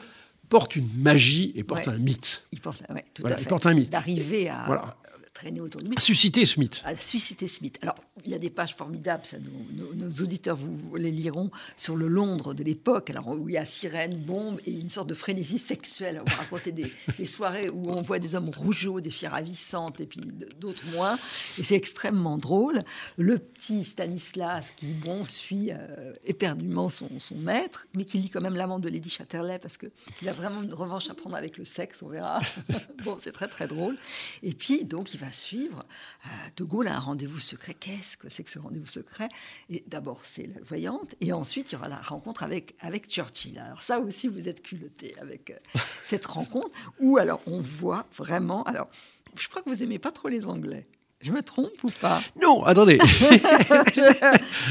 [0.49, 2.45] porte une magie et porte un mythe.
[2.51, 2.81] Il porte,
[3.13, 3.41] tout à fait.
[3.41, 3.89] Il porte un mythe.
[3.89, 4.95] D'arriver à, voilà
[5.35, 5.95] traîner autour de lui.
[5.99, 6.81] Susciter Smith.
[6.83, 7.77] À susciter Smith.
[7.81, 9.37] Alors, il y a des pages formidables, ça,
[9.95, 13.65] nos, auditeurs vous, les liront, sur le Londres de l'époque, alors où il y a
[13.65, 16.21] sirène, bombe et une sorte de frénésie sexuelle.
[16.25, 20.05] On va raconter des, soirées où on voit des hommes rougeaux, des filles ravissantes et
[20.05, 20.21] puis
[20.59, 21.19] d'autres moins.
[21.59, 22.81] Et c'est extrêmement drôle.
[23.17, 28.41] Le petit Stanislas qui, bon, suit euh, éperdument son, son, maître, mais qui lit quand
[28.41, 31.65] même l'amant de Lady Chatterley parce qu'il a vraiment une revanche à prendre avec le
[31.65, 32.39] sexe, on verra.
[33.03, 33.97] bon, c'est très très drôle.
[34.41, 35.79] Et puis, donc, il va suivre.
[36.25, 37.73] Euh, de Gaulle a un rendez-vous secret.
[37.73, 39.29] Qu'est-ce que c'est que ce rendez-vous secret?
[39.69, 43.59] Et d'abord, c'est la voyante, et ensuite, il y aura la rencontre avec, avec Churchill.
[43.59, 48.63] Alors ça aussi, vous êtes culotté avec euh, cette rencontre, où alors on voit vraiment...
[48.63, 48.89] Alors,
[49.38, 50.88] je crois que vous aimez pas trop les Anglais.
[51.25, 52.21] Je me trompe ou pas?
[52.39, 52.99] Non, attendez.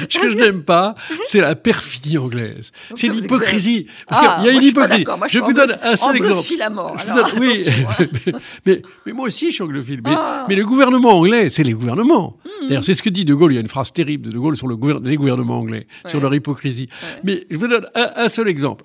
[0.09, 2.71] Ce que je n'aime pas, c'est la perfidie anglaise.
[2.95, 3.88] C'est l'hypocrisie.
[4.07, 5.05] Parce qu'il y a ah, une hypocrisie.
[5.31, 6.47] je, vous donne un seul exemple.
[6.61, 6.97] À mort,
[7.40, 8.07] oui, hein.
[8.67, 10.01] mais, mais, moi aussi je suis anglophile.
[10.05, 10.47] Mais, ah.
[10.49, 12.38] mais le gouvernement anglais, c'est les gouvernements.
[12.45, 12.69] Hmm.
[12.69, 13.51] D'ailleurs, c'est ce que dit De Gaulle.
[13.51, 16.21] Il y a une phrase terrible de De Gaulle sur le les gouvernements anglais, sur
[16.21, 16.88] leur hypocrisie.
[17.25, 18.85] Mais je vous donne un, seul exemple.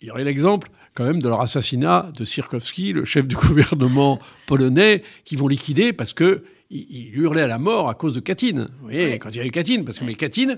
[0.00, 4.20] Il y aurait l'exemple quand même de leur assassinat de Sirkowski, le chef du gouvernement
[4.46, 8.68] polonais, qui vont liquider parce que il, hurlait à la mort à cause de Katyn.
[8.78, 10.56] Vous voyez, quand il y avait Katyn, parce que mais Katyn,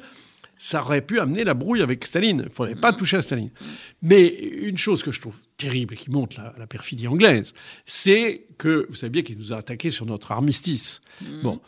[0.62, 2.40] ça aurait pu amener la brouille avec Staline.
[2.40, 2.96] Il ne faudrait pas mm.
[2.96, 3.49] toucher à Staline.
[4.03, 7.55] Mais une chose que je trouve terrible et qui montre la, perfidie anglaise,
[7.87, 11.01] c'est que, vous savez bien qu'il nous a attaqués sur notre armistice.
[11.23, 11.42] Mm.
[11.42, 11.61] Bon.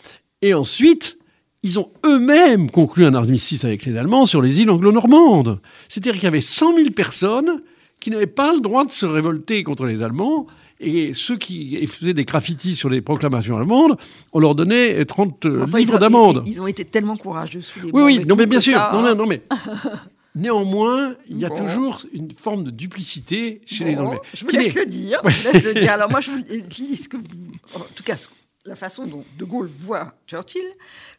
[0.43, 1.19] Et ensuite,
[1.63, 5.61] ils ont eux-mêmes conclu un armistice avec les Allemands sur les îles anglo-normandes.
[5.89, 7.63] C'est-à-dire qu'il y avait 100 000 personnes
[7.99, 10.47] qui n'avaient pas le droit de se révolter contre les Allemands
[10.83, 13.97] et ceux qui faisaient des graffitis sur les proclamations allemandes,
[14.33, 16.43] on leur donnait 30 livres d'amende.
[16.47, 18.79] Ils, ont été tellement courageux sous les Oui, oui, non, mais bien sûr.
[18.93, 19.43] Non, non, mais.
[20.35, 24.21] Néanmoins, il y a toujours une forme de duplicité chez les Anglais.
[24.33, 25.21] Je vous laisse le dire.
[25.25, 25.93] Je laisse le dire.
[25.93, 28.17] Alors moi, je vous dis ce que, en tout cas,
[28.65, 30.65] la façon dont De Gaulle voit Churchill,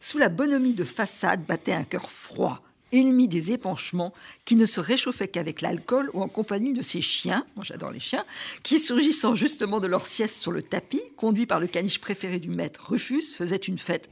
[0.00, 2.60] sous la bonhomie de façade battait un cœur froid
[2.94, 4.12] ennemi des épanchements,
[4.44, 8.00] qui ne se réchauffait qu'avec l'alcool ou en compagnie de ses chiens, moi j'adore les
[8.00, 8.24] chiens,
[8.62, 12.48] qui surgissant justement de leur sieste sur le tapis, conduit par le caniche préféré du
[12.48, 14.08] maître Rufus, faisait une fête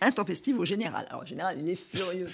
[0.00, 1.06] intempestive au général.
[1.10, 2.30] Alors le général, il est furieux.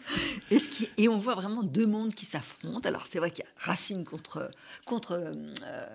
[0.50, 2.88] et, ce qui, et on voit vraiment deux mondes qui s'affrontent.
[2.88, 4.50] Alors c'est vrai qu'il y a Racine contre,
[4.84, 5.86] contre euh,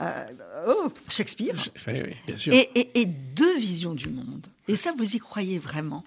[0.00, 0.24] euh,
[0.68, 1.56] oh, Shakespeare.
[1.86, 2.52] Oui, bien sûr.
[2.52, 4.46] et deux visions du monde.
[4.68, 6.04] Et ça, vous y croyez vraiment?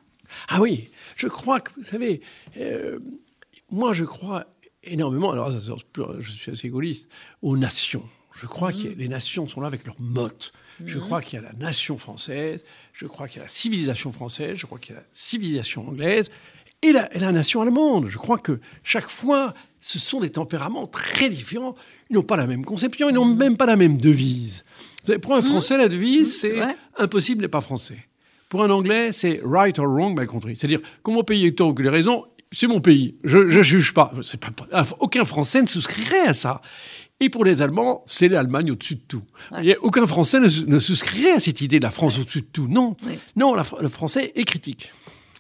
[0.48, 2.22] Ah oui, je crois que, vous savez,
[2.58, 3.00] euh,
[3.72, 4.46] moi je crois
[4.84, 7.10] énormément, alors je suis assez égoïste,
[7.42, 8.08] aux nations.
[8.34, 8.96] Je crois que mhm.
[8.98, 10.54] les nations sont là avec leur motte.
[10.86, 11.04] Je mhm.
[11.04, 12.64] crois qu'il y a la nation française,
[12.94, 15.88] je crois qu'il y a la civilisation française, je crois qu'il y a la civilisation
[15.88, 16.32] anglaise
[16.82, 18.08] et la, et la, nation allemande.
[18.08, 21.76] Je crois que chaque fois, ce sont des tempéraments très différents.
[22.10, 23.38] Ils n'ont pas la même conception, ils n'ont mhm.
[23.38, 24.64] même pas la même devise.
[25.22, 26.62] Pour un Français, la devise, c'est
[26.98, 28.09] impossible n'est pas français.
[28.50, 30.56] Pour un Anglais, c'est right or wrong my country.
[30.56, 33.16] C'est-à-dire, comment payer tant que les raisons, c'est mon pays.
[33.24, 34.12] Je ne juge pas.
[34.42, 34.88] pas.
[35.00, 36.62] Aucun Français ne souscrirait à ça.
[37.20, 39.24] Et pour les Allemands, c'est l'Allemagne au-dessus de tout.
[39.82, 42.68] aucun Français ne, souscrirait à cette idée de la France au-dessus de tout.
[42.68, 42.96] Non,
[43.36, 44.92] non, le Français est critique.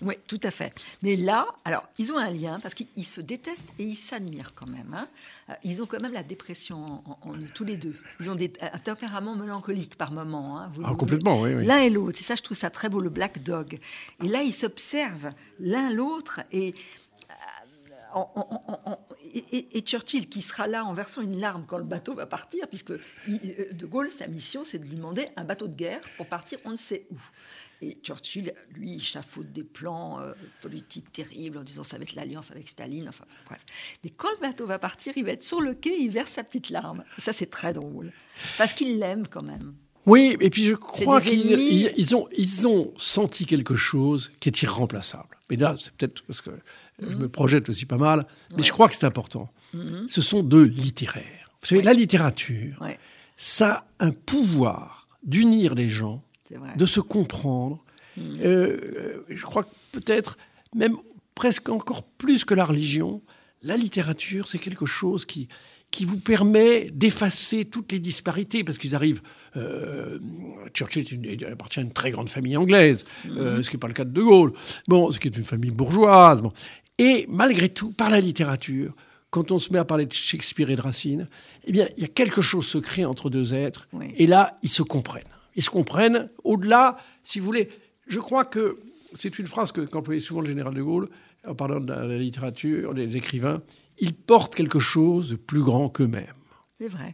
[0.01, 0.73] Oui, tout à fait.
[1.03, 4.67] Mais là, alors, ils ont un lien parce qu'ils se détestent et ils s'admirent quand
[4.67, 4.93] même.
[4.93, 5.07] Hein.
[5.49, 7.95] Euh, ils ont quand même la dépression en, tous les deux.
[8.19, 10.59] Ils ont des, un tempérament mélancolique par moment.
[10.59, 11.65] Hein, ah, complètement, oui.
[11.65, 12.17] L'un et l'autre.
[12.17, 13.79] C'est ça, je trouve ça très beau, le Black Dog.
[14.23, 16.73] Et là, ils s'observent l'un l'autre et
[18.15, 18.95] euh,
[19.33, 22.91] et, Churchill qui sera là en versant une larme quand le bateau va partir, puisque
[22.91, 22.99] euh,
[23.73, 26.71] De Gaulle, sa mission, c'est de lui demander un bateau de guerre pour partir on
[26.71, 27.17] ne sait où.
[27.81, 32.13] Et Churchill, lui, il chafaude des plans euh, politiques terribles en disant ça va être
[32.15, 33.65] l'alliance avec Staline, enfin bref.
[34.03, 36.43] Mais quand le bateau va partir, il va être sur le quai, il verse sa
[36.43, 37.03] petite larme.
[37.17, 38.11] Ça, c'est très drôle.
[38.57, 39.73] Parce qu'il l'aime quand même.
[40.05, 41.51] Oui, et puis je crois qu'ils
[41.97, 45.37] ils- ont, ils ont senti quelque chose qui est irremplaçable.
[45.49, 46.51] Mais là, c'est peut-être parce que
[46.99, 48.25] je me projette aussi pas mal,
[48.57, 49.49] mais je crois que c'est important.
[50.07, 51.51] Ce sont deux littéraires.
[51.61, 51.85] Vous savez, Oui.
[51.85, 52.97] la littérature, Ouais,
[53.37, 56.23] ça a un pouvoir d'unir les gens,
[56.57, 56.75] vrai.
[56.75, 57.83] de se comprendre.
[58.19, 60.37] Euh, je crois que peut-être
[60.75, 60.97] même
[61.35, 63.21] presque encore plus que la religion,
[63.63, 65.47] la littérature, c'est quelque chose qui,
[65.91, 69.21] qui vous permet d'effacer toutes les disparités, parce qu'ils arrivent...
[69.55, 70.19] euh,
[70.73, 71.05] Churchill
[71.51, 74.11] appartient à une très grande famille anglaise, euh, ce qui n'est pas le cas de
[74.11, 74.53] De Gaulle,
[74.87, 76.41] bon, ce qui est une famille bourgeoise.
[76.41, 76.51] Bon.
[76.97, 78.93] Et malgré tout, par la littérature,
[79.29, 81.25] quand on se met à parler de Shakespeare et de Racine,
[81.65, 84.13] eh bien, il y a quelque chose se crée entre deux êtres, Oui.
[84.17, 85.23] et là, ils se comprennent.
[85.59, 87.67] Ils se comprennent au-delà, si vous voulez.
[88.07, 88.77] Je crois que
[89.13, 91.09] c'est une phrase que qu'employait souvent le général de Gaulle
[91.45, 93.61] en parlant de la, la littérature, des écrivains.
[93.97, 96.33] Ils portent quelque chose de plus grand qu'eux-mêmes.
[96.79, 97.13] C'est vrai.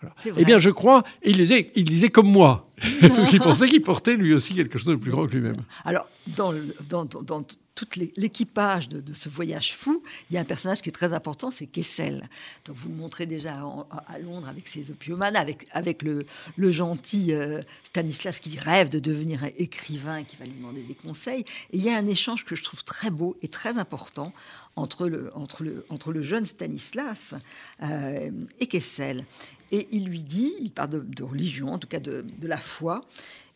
[0.00, 0.14] Voilà.
[0.38, 2.70] Eh bien, je crois, et il disait, il disait comme moi.
[3.30, 5.60] il pensait qu'il portait lui aussi quelque chose de plus grand que lui-même.
[5.84, 7.44] Alors, dans, le- dans, dans, dans
[7.74, 11.50] tout l'équipage de, ce voyage fou, il y a un personnage qui est très important,
[11.50, 12.28] c'est Kessel.
[12.64, 13.64] Donc, vous le montrez déjà
[14.06, 16.26] à Londres avec ses opiomanes, avec, avec le,
[16.58, 21.44] gentil euh, Stanislas qui rêve de devenir écrivain et qui va lui demander des conseils.
[21.72, 24.32] Il y a un échange que je trouve très beau et très important
[24.76, 27.34] entre le, jeune Stanislas
[27.82, 28.30] euh,
[28.60, 29.24] et Kessel.
[29.70, 32.58] Et il lui dit, il parle de, de religion, en tout cas de, de la
[32.58, 33.00] foi,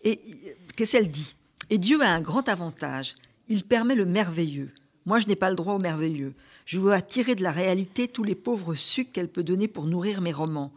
[0.06, 1.34] et euh, Kessel dit
[1.68, 3.14] Et Dieu a un grand avantage,
[3.48, 4.70] il permet le merveilleux.
[5.04, 6.34] Moi, je n'ai pas le droit au merveilleux.
[6.64, 10.20] Je veux attirer de la réalité tous les pauvres sucs qu'elle peut donner pour nourrir
[10.20, 10.72] mes romans.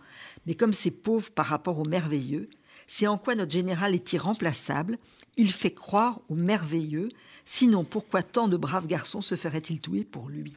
[0.45, 2.47] Mais comme c'est pauvre par rapport au merveilleux,
[2.86, 4.97] c'est en quoi notre général est irremplaçable.
[5.38, 7.10] Il fait croire au merveilleux.
[7.45, 10.53] Sinon, pourquoi tant de braves garçons se feraient-ils tuer pour lui?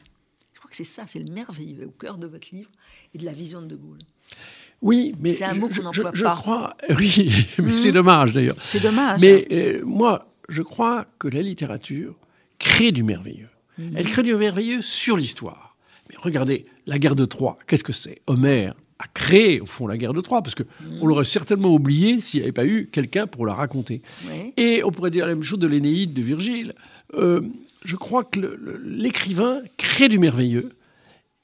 [0.53, 2.69] Je crois que c'est ça, c'est le merveilleux au cœur de votre livre
[3.13, 3.97] et de la vision de De Gaulle.
[4.81, 6.35] Oui, mais C'est un je- mot je, qu'on je- n'emploie je pas.
[6.35, 6.77] crois.
[6.97, 8.57] Oui, mais c'est dommage d'ailleurs.
[8.61, 9.21] C'est dommage.
[9.21, 12.15] Mais euh, moi, je crois que la littérature
[12.59, 13.49] crée du merveilleux.
[13.77, 13.93] Mhm.
[13.95, 15.75] Elle crée du merveilleux sur l'histoire.
[16.09, 18.21] Mais regardez, la guerre de Troie, qu'est-ce que c'est?
[18.27, 20.97] Homère a créé, au fond, la guerre de Troie, parce que Mhm.
[21.01, 24.01] on l'aurait certainement oublié s'il n'y avait pas eu quelqu'un pour la raconter.
[24.29, 24.53] Oui.
[24.57, 26.73] Et on pourrait dire la même chose de l'Énéide de Virgile.
[27.15, 27.41] Euh,
[27.83, 28.39] je crois que
[28.83, 30.69] l'écrivain crée du merveilleux.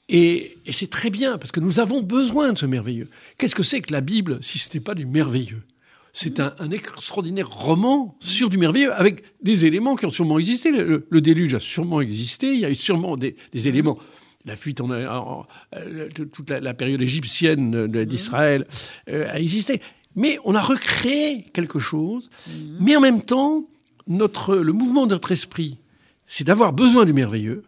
[0.08, 3.08] Et, et c'est très bien, parce que nous avons besoin de ce merveilleux.
[3.38, 5.62] Qu'est-ce que c'est que la Bible si ce n'est pas du merveilleux?
[6.12, 10.72] C'est un, un extraordinaire roman sur du merveilleux, avec des éléments qui ont sûrement existé.
[10.72, 13.98] Le, le déluge a sûrement existé, il y a eu sûrement des, des éléments.
[14.46, 15.46] La fuite en, en- en-
[15.76, 18.66] euh, toute la, la période égyptienne d'Israël
[19.08, 19.80] euh, a existé.
[20.16, 22.30] Mais on a recréé quelque chose,
[22.80, 23.64] mais en même temps,
[24.08, 25.78] notre, le mouvement de notre esprit,
[26.26, 27.62] c'est d'avoir besoin du merveilleux.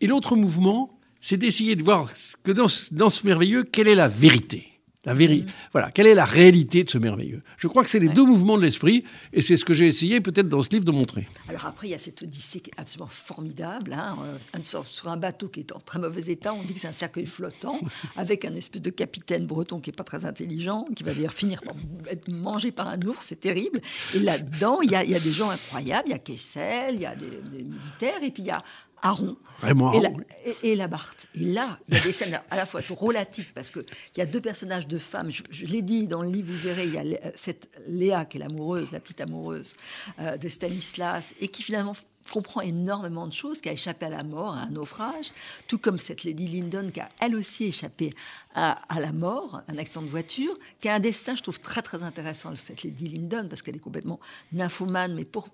[0.00, 2.10] Et l'autre mouvement, c'est d'essayer de voir
[2.42, 4.68] que dans ce merveilleux, quelle est la vérité.
[5.04, 5.50] La vérité.
[5.72, 7.42] Voilà, quelle est la réalité de ce merveilleux?
[7.58, 10.20] Je crois que c'est les deux mouvements de l'esprit, et c'est ce que j'ai essayé
[10.20, 11.26] peut-être dans ce livre de montrer.
[11.48, 13.92] Alors après, il y a cette odyssée qui est absolument formidable.
[13.92, 16.88] Hein, euh, sur un bateau qui est en très mauvais état, on dit que c'est
[16.88, 17.78] un cercueil flottant,
[18.16, 21.60] avec un espèce de capitaine breton qui est pas très intelligent, qui va d'ailleurs finir
[21.62, 21.74] par
[22.10, 23.80] être mangé par un ours, c'est terrible.
[24.14, 26.94] Et là-dedans, il y a, il y a des gens incroyables, il y a Kessel,
[26.94, 28.62] il y a des, des militaires, et puis il y a
[29.04, 29.36] Aaron.
[29.60, 30.10] Vraiment, Et, la,
[30.44, 31.28] et, et la Barthe.
[31.36, 33.84] Et là, il y a des scènes à la fois drôlatiques, parce qu'il
[34.16, 35.30] y a deux personnages de femmes.
[35.30, 38.24] Je, je l'ai dit dans le livre, vous verrez, il y a euh, cette Léa,
[38.24, 39.74] qui est l'amoureuse, la petite amoureuse
[40.18, 41.94] euh, de Stanislas, et qui finalement
[42.32, 45.30] comprend énormément de choses, qui a échappé à la mort, à un naufrage,
[45.68, 48.12] tout comme cette Lady Lyndon, qui a elle aussi échappé
[48.54, 51.82] à, à la mort, un accident de voiture, qui a un destin, je trouve, très
[51.82, 54.18] très intéressant, cette Lady Lyndon, parce qu'elle est complètement
[54.52, 55.48] nymphomane, mais pour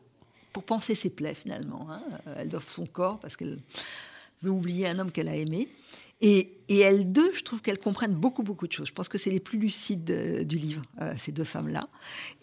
[0.52, 1.88] pour penser ses plaies finalement.
[1.90, 2.02] hein.
[2.36, 3.58] Elle offre son corps parce qu'elle
[4.42, 5.68] veut oublier un homme qu'elle a aimé.
[6.22, 8.88] Et, et elles deux, je trouve qu'elles comprennent beaucoup, beaucoup de choses.
[8.88, 11.88] Je pense que c'est les plus lucides euh, du livre, euh, ces deux femmes-là.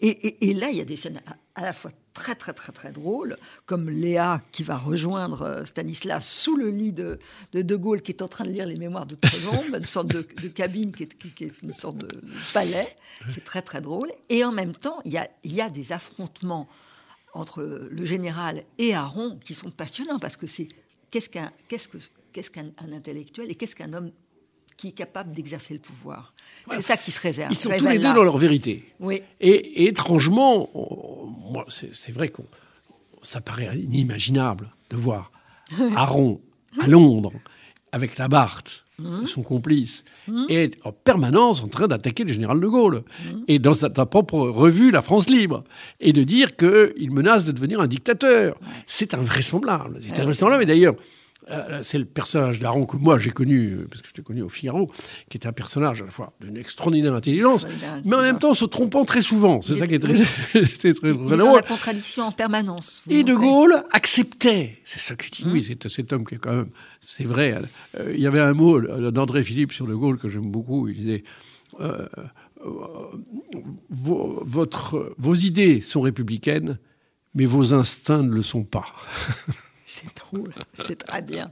[0.00, 1.20] Et, et- là, il y a des scènes
[1.54, 6.26] à, la fois très, très, très, très drôles, comme Léa qui va rejoindre euh, Stanislas
[6.28, 7.20] sous le lit de,
[7.52, 10.22] de Gaulle, qui est en train de lire les mémoires de Trevombe, une sorte de,
[10.48, 12.08] cabine qui est, une sorte de
[12.52, 12.96] palais.
[13.28, 14.10] C'est très, très drôle.
[14.28, 15.12] Et en même temps, il
[15.44, 16.68] y a des affrontements
[17.38, 20.68] entre le général et Aaron qui sont passionnants parce que c'est
[21.10, 21.98] qu'est-ce qu'un qu'est-ce que
[22.32, 24.10] qu'est-ce qu'un un intellectuel et qu'est-ce qu'un homme
[24.76, 26.34] qui est capable d'exercer le pouvoir?
[26.70, 27.52] C'est ça qui se réserve.
[27.52, 28.12] Ils sont tous les deux là.
[28.12, 28.92] dans leur vérité.
[29.00, 29.22] Oui.
[29.40, 30.68] Et, et étrangement,
[31.50, 32.42] moi, c'est vrai que
[33.22, 35.32] ça paraît inimaginable de voir
[35.96, 36.40] Aaron
[36.80, 37.32] à Londres
[37.92, 38.84] avec la Barthe,
[39.26, 40.04] son complice,
[40.48, 43.04] et en permanence en train d'attaquer le général de Gaulle.
[43.46, 45.64] Et dans sa, propre revue, La France libre.
[46.00, 48.58] Et de dire qu'il menace de devenir un dictateur.
[48.86, 50.00] C'est invraisemblable.
[50.02, 50.64] C'est invraisemblable.
[50.64, 50.94] Et d'ailleurs,
[51.82, 54.48] c'est le personnage d'Aaron que moi j'ai connu, euh, parce que je l'ai connu au
[54.48, 54.86] Figaro,
[55.28, 57.66] qui est un personnage à la fois d'une extraordinaire intelligence,
[58.04, 59.60] mais en même temps se trompant très souvent.
[59.62, 61.36] C'est ça qui est très, très, très, drôle.
[61.36, 63.02] la contradiction en permanence.
[63.08, 64.78] Et De Gaulle acceptait.
[64.84, 65.48] C'est ça qui dit.
[65.48, 65.76] Oui, mmh.
[65.82, 66.70] c'est cet homme qui est quand même.
[67.00, 67.58] C'est vrai.
[67.98, 70.88] Euh, il y avait un mot d'André Philippe sur De Gaulle que j'aime beaucoup.
[70.88, 71.24] Il disait.
[73.90, 76.78] vos, votre, vos idées sont républicaines,
[77.34, 78.86] mais vos instincts ne le sont pas.
[79.98, 81.50] C'est drôle, c'est très bien.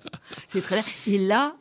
[0.49, 0.85] C'est très bien.
[1.07, 1.57] Et là,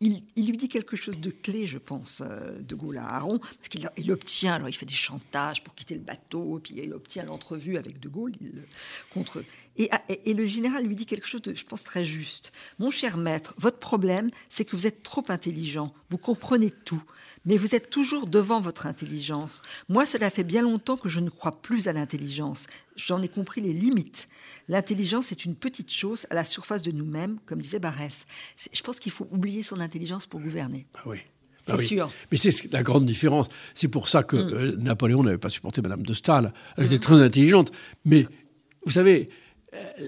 [0.00, 3.68] il, lui dit quelque chose de clé, je pense, euh, de Gaulle à Aaron, parce
[3.68, 7.76] qu'il obtient, alors il fait des chantages pour quitter le bateau, puis il obtient l'entrevue
[7.76, 8.32] avec De Gaulle
[9.12, 9.44] contre
[9.84, 12.52] et, et, le général lui dit quelque chose de, je pense, très juste.
[12.78, 17.02] Mon cher maître, votre problème, c'est que vous êtes trop intelligent, vous comprenez tout,
[17.44, 19.62] mais vous êtes toujours devant votre intelligence.
[19.88, 22.66] Moi, cela fait bien longtemps que je ne crois plus à l'intelligence.
[22.96, 24.28] J'en ai compris les limites.
[24.68, 28.26] L'intelligence est une petite chose à la surface de nous-mêmes, comme disait Barès.
[28.72, 30.86] Je pense qu'il faut oublier son intelligence pour gouverner.
[30.94, 31.18] Ah oui.
[31.62, 32.12] C'est bah sûr.
[32.30, 33.48] Mais c'est la grande différence.
[33.74, 34.54] C'est pour ça que mm.
[34.54, 36.52] euh, Napoléon n'avait pas supporté Madame de Staël.
[36.76, 37.70] Elle était très intelligente.
[38.04, 38.26] Mais
[38.86, 39.28] vous savez,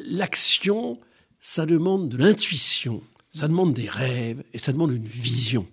[0.07, 0.94] l'action,
[1.40, 3.03] ça demande de l'intuition.
[3.35, 5.66] Ça demande des rêves et ça demande une vision.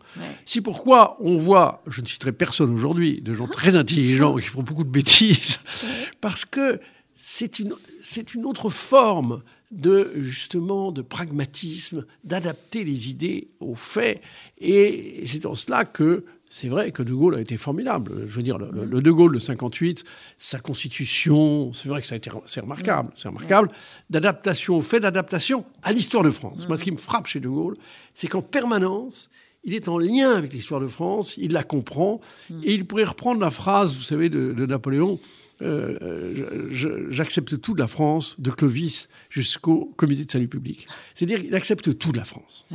[0.46, 4.64] C'est pourquoi on voit, je ne citerai personne aujourd'hui, de gens très intelligents qui font
[4.64, 5.60] beaucoup de bêtises,
[6.22, 6.80] parce que
[7.16, 14.22] c'est une, c'est une autre forme de justement de pragmatisme, d'adapter les idées aux faits.
[14.60, 18.26] Et c'est en cela que c'est vrai que De Gaulle a été formidable.
[18.28, 20.04] Je veux dire, le, De Gaulle de 58,
[20.38, 23.70] sa constitution, c'est vrai que ça a été, c'est remarquable, c'est remarquable.
[24.10, 26.68] D'adaptation aux faits, d'adaptation à l'histoire de France.
[26.68, 27.76] Moi, ce qui me frappe chez De Gaulle,
[28.14, 29.30] c'est qu'en permanence,
[29.64, 32.20] il est en lien avec l'histoire de France, il la comprend,
[32.64, 35.20] et il pourrait reprendre la phrase, vous savez, de Napoléon,
[35.62, 40.88] euh, j'accepte tout de la France, de Clovis jusqu'au comité de salut public.
[41.14, 42.66] C'est-à-dire qu'il accepte tout de la France.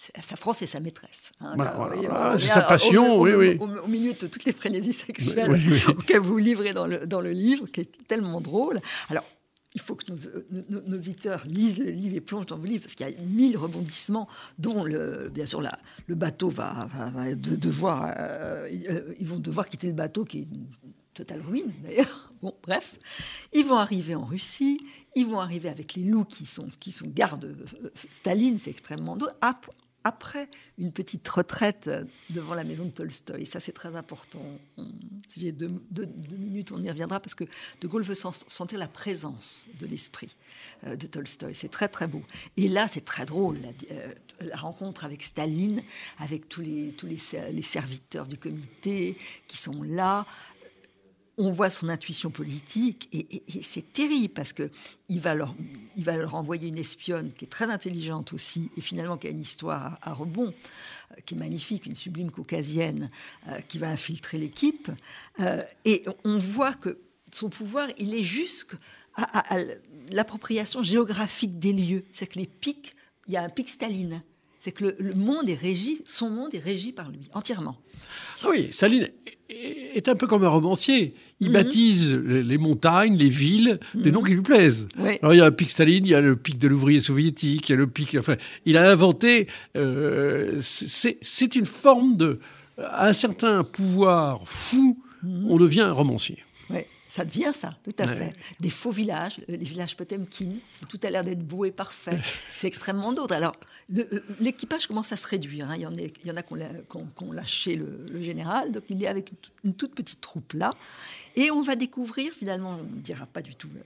[0.00, 1.32] Sa France est sa maîtresse.
[1.40, 3.58] Hein, voilà, c'est sa passion, au, oui, oui.
[3.60, 7.66] Au, milieu de toutes les frénésies sexuelles auxquelles vous livrez dans le, dans le livre,
[7.66, 8.80] qui est tellement drôle.
[9.10, 9.24] Alors,
[9.74, 10.16] il faut que nos,
[10.70, 13.58] nos, auditeurs lisent le livre et plongent dans vos livres, parce qu'il y a mille
[13.58, 14.26] rebondissements,
[14.58, 18.10] dont, le, bien sûr, la, le bateau va, va, devoir...
[18.16, 20.48] Euh, ils vont devoir quitter le bateau, qui est
[21.12, 22.26] totale ruine d'ailleurs.
[22.40, 22.94] Bon, bref,
[23.52, 24.80] ils vont arriver en Russie,
[25.14, 29.14] ils vont arriver avec les loups qui sont, qui sont gardes euh, Staline, c'est extrêmement
[29.14, 29.34] drôle.
[30.02, 31.90] Après une petite retraite
[32.30, 34.42] devant la maison de Tolstoï, ça c'est très important.
[35.36, 35.70] J'ai deux,
[36.38, 37.44] minutes, on y reviendra parce que
[37.80, 40.34] De Gaulle veut sentir la présence de l'esprit
[40.84, 41.54] euh, de Tolstoï.
[41.54, 42.22] C'est très très beau.
[42.56, 44.14] Et là, c'est très drôle, la, euh,
[44.54, 45.82] rencontre avec Staline,
[46.18, 50.24] avec tous les serviteurs du comité qui sont là
[51.40, 54.70] on voit son intuition politique et, c'est terrible parce que
[55.08, 55.54] il va leur
[55.96, 59.30] il va leur envoyer une espionne qui est très intelligente aussi et finalement qui a
[59.30, 60.52] une histoire à, rebond
[61.12, 63.10] euh, qui est magnifique, une sublime caucasienne
[63.48, 64.90] euh, qui va infiltrer l'équipe.
[65.40, 66.98] Euh, et on voit que
[67.32, 68.76] son pouvoir il est jusqu'à
[69.16, 69.58] à,
[70.12, 72.94] l'appropriation géographique des lieux, c'est que les pics,
[73.26, 74.22] il y a un pic Staline,
[74.58, 77.78] c'est que le, monde est régi, son monde est régi par lui entièrement.
[78.42, 79.08] Ah oui, Staline
[79.94, 81.14] est un peu comme un romancier.
[81.40, 81.52] Il mhm.
[81.52, 84.14] baptise les montagnes, les villes, des mhm.
[84.14, 84.88] noms qui lui plaisent.
[85.22, 87.68] Alors il y a le pic Staline, il y a le pic de l'ouvrier soviétique,
[87.68, 88.16] il y a le pic.
[88.18, 88.36] Enfin,
[88.66, 89.46] il a inventé.
[89.76, 92.40] Euh, c'est une forme de.
[92.78, 95.46] un certain pouvoir fou, mhm.
[95.48, 96.38] on devient un romancier.
[97.10, 98.32] Ça devient ça, tout à fait.
[98.60, 102.20] Des faux villages, euh, les villages Potemkin, où tout a l'air d'être beau et parfait.
[102.54, 103.34] C'est extrêmement d'autres.
[103.34, 103.56] Alors,
[103.96, 105.68] euh, l'équipage commence à se réduire.
[105.68, 105.74] Hein.
[105.74, 109.02] Il, y en a, il y en a qui ont, lâché le, général, donc il
[109.02, 109.32] est avec
[109.64, 110.70] une toute petite troupe là.
[111.34, 113.82] Et on va découvrir, finalement, on ne dira pas du tout euh,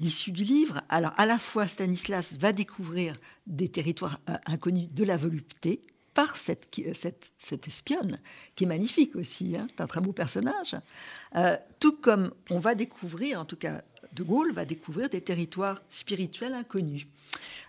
[0.00, 0.80] l'issue du livre.
[0.88, 5.82] Alors, à la fois, Stanislas va découvrir des territoires inconnus de la volupté,
[6.14, 8.18] par cette, cette, cette, espionne,
[8.54, 10.76] qui est magnifique aussi, hein, c'est un très beau personnage.
[11.36, 15.80] Euh, tout comme on va découvrir, en tout cas De Gaulle va découvrir des territoires
[15.88, 17.06] spirituels inconnus.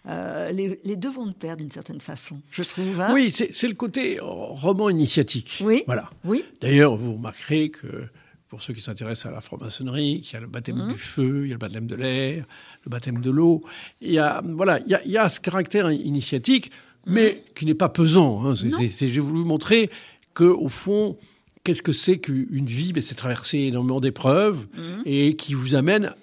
[0.08, 3.00] Euh, les, deux vont de pair d'une certaine façon, je trouve.
[3.00, 3.14] Hein.
[3.14, 5.62] oui, c'est le côté roman initiatique.
[5.64, 5.84] Oui.
[5.86, 6.10] Voilà.
[6.26, 6.44] Oui.
[6.60, 8.10] D'ailleurs, vous remarquerez que
[8.50, 10.94] pour ceux qui s'intéressent à la franc-maçonnerie, il y a le baptême mmh.
[10.94, 12.46] du feu, il y a le baptême de l'air,
[12.86, 13.64] le baptême de l'eau.
[14.02, 16.72] Il y a voilà, il y a, il y a ce caractère initiatique
[17.06, 18.46] mais qui n'est pas pesant.
[18.46, 18.54] Hein.
[18.56, 19.90] J'ai voulu montrer
[20.34, 21.18] que au fond,
[21.64, 22.94] qu'est-ce que c'est qu'une vie?
[23.02, 25.02] C'est traverser énormément d'épreuves mhm.
[25.06, 26.14] et qui vous amène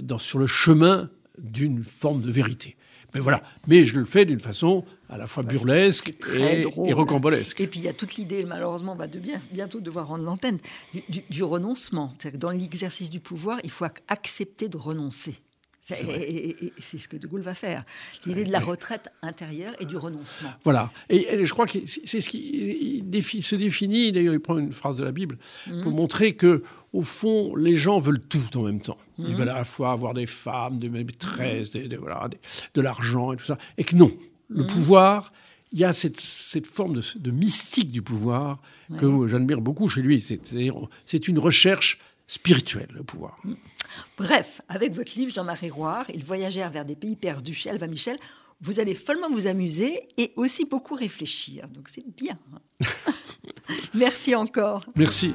[0.00, 1.08] dans, sur le chemin
[1.38, 2.76] d'une forme de vérité.
[3.14, 3.42] Mais voilà.
[3.66, 7.60] Mais je le fais d'une façon à la fois burlesque et, et, rocambolesque.
[7.60, 10.24] Et puis il y a toute l'idée, malheureusement, on va de bien, bientôt devoir rendre
[10.24, 10.58] l'antenne,
[11.08, 12.14] du, du, renoncement.
[12.34, 15.40] dans l'exercice du pouvoir, il faut accepter de renoncer.
[15.92, 17.84] Et, c'est ce que De Gaulle va faire.
[18.26, 20.50] L'idée de la retraite intérieure et du renoncement.
[20.64, 20.90] Voilà.
[21.08, 23.02] Et, je crois que c'est ce qui
[23.42, 25.82] se définit, d'ailleurs il prend une phrase de la Bible, mhm.
[25.82, 26.62] pour montrer que
[26.92, 28.98] au fond, les gens veulent tout en même temps.
[29.18, 29.34] Ils mhm.
[29.34, 32.28] veulent à la fois avoir des femmes, des maîtresses, des, voilà,
[32.74, 33.58] de l'argent et tout ça.
[33.78, 34.10] Et que non,
[34.48, 34.68] le mhm.
[34.68, 35.32] pouvoir,
[35.72, 38.60] il y a cette, cette forme de, mystique du pouvoir
[38.98, 40.20] que j'admire beaucoup chez lui.
[40.20, 41.98] C'est une recherche
[42.30, 43.36] spirituelle, le pouvoir.
[44.16, 48.16] Bref, avec votre livre Jean-Marie Roire, Il voyagèrent vers des pays perdus chez Alva Michel,
[48.60, 51.66] vous allez follement vous amuser et aussi beaucoup réfléchir.
[51.68, 52.38] Donc c'est bien.
[53.94, 54.84] Merci encore.
[54.96, 55.34] Merci.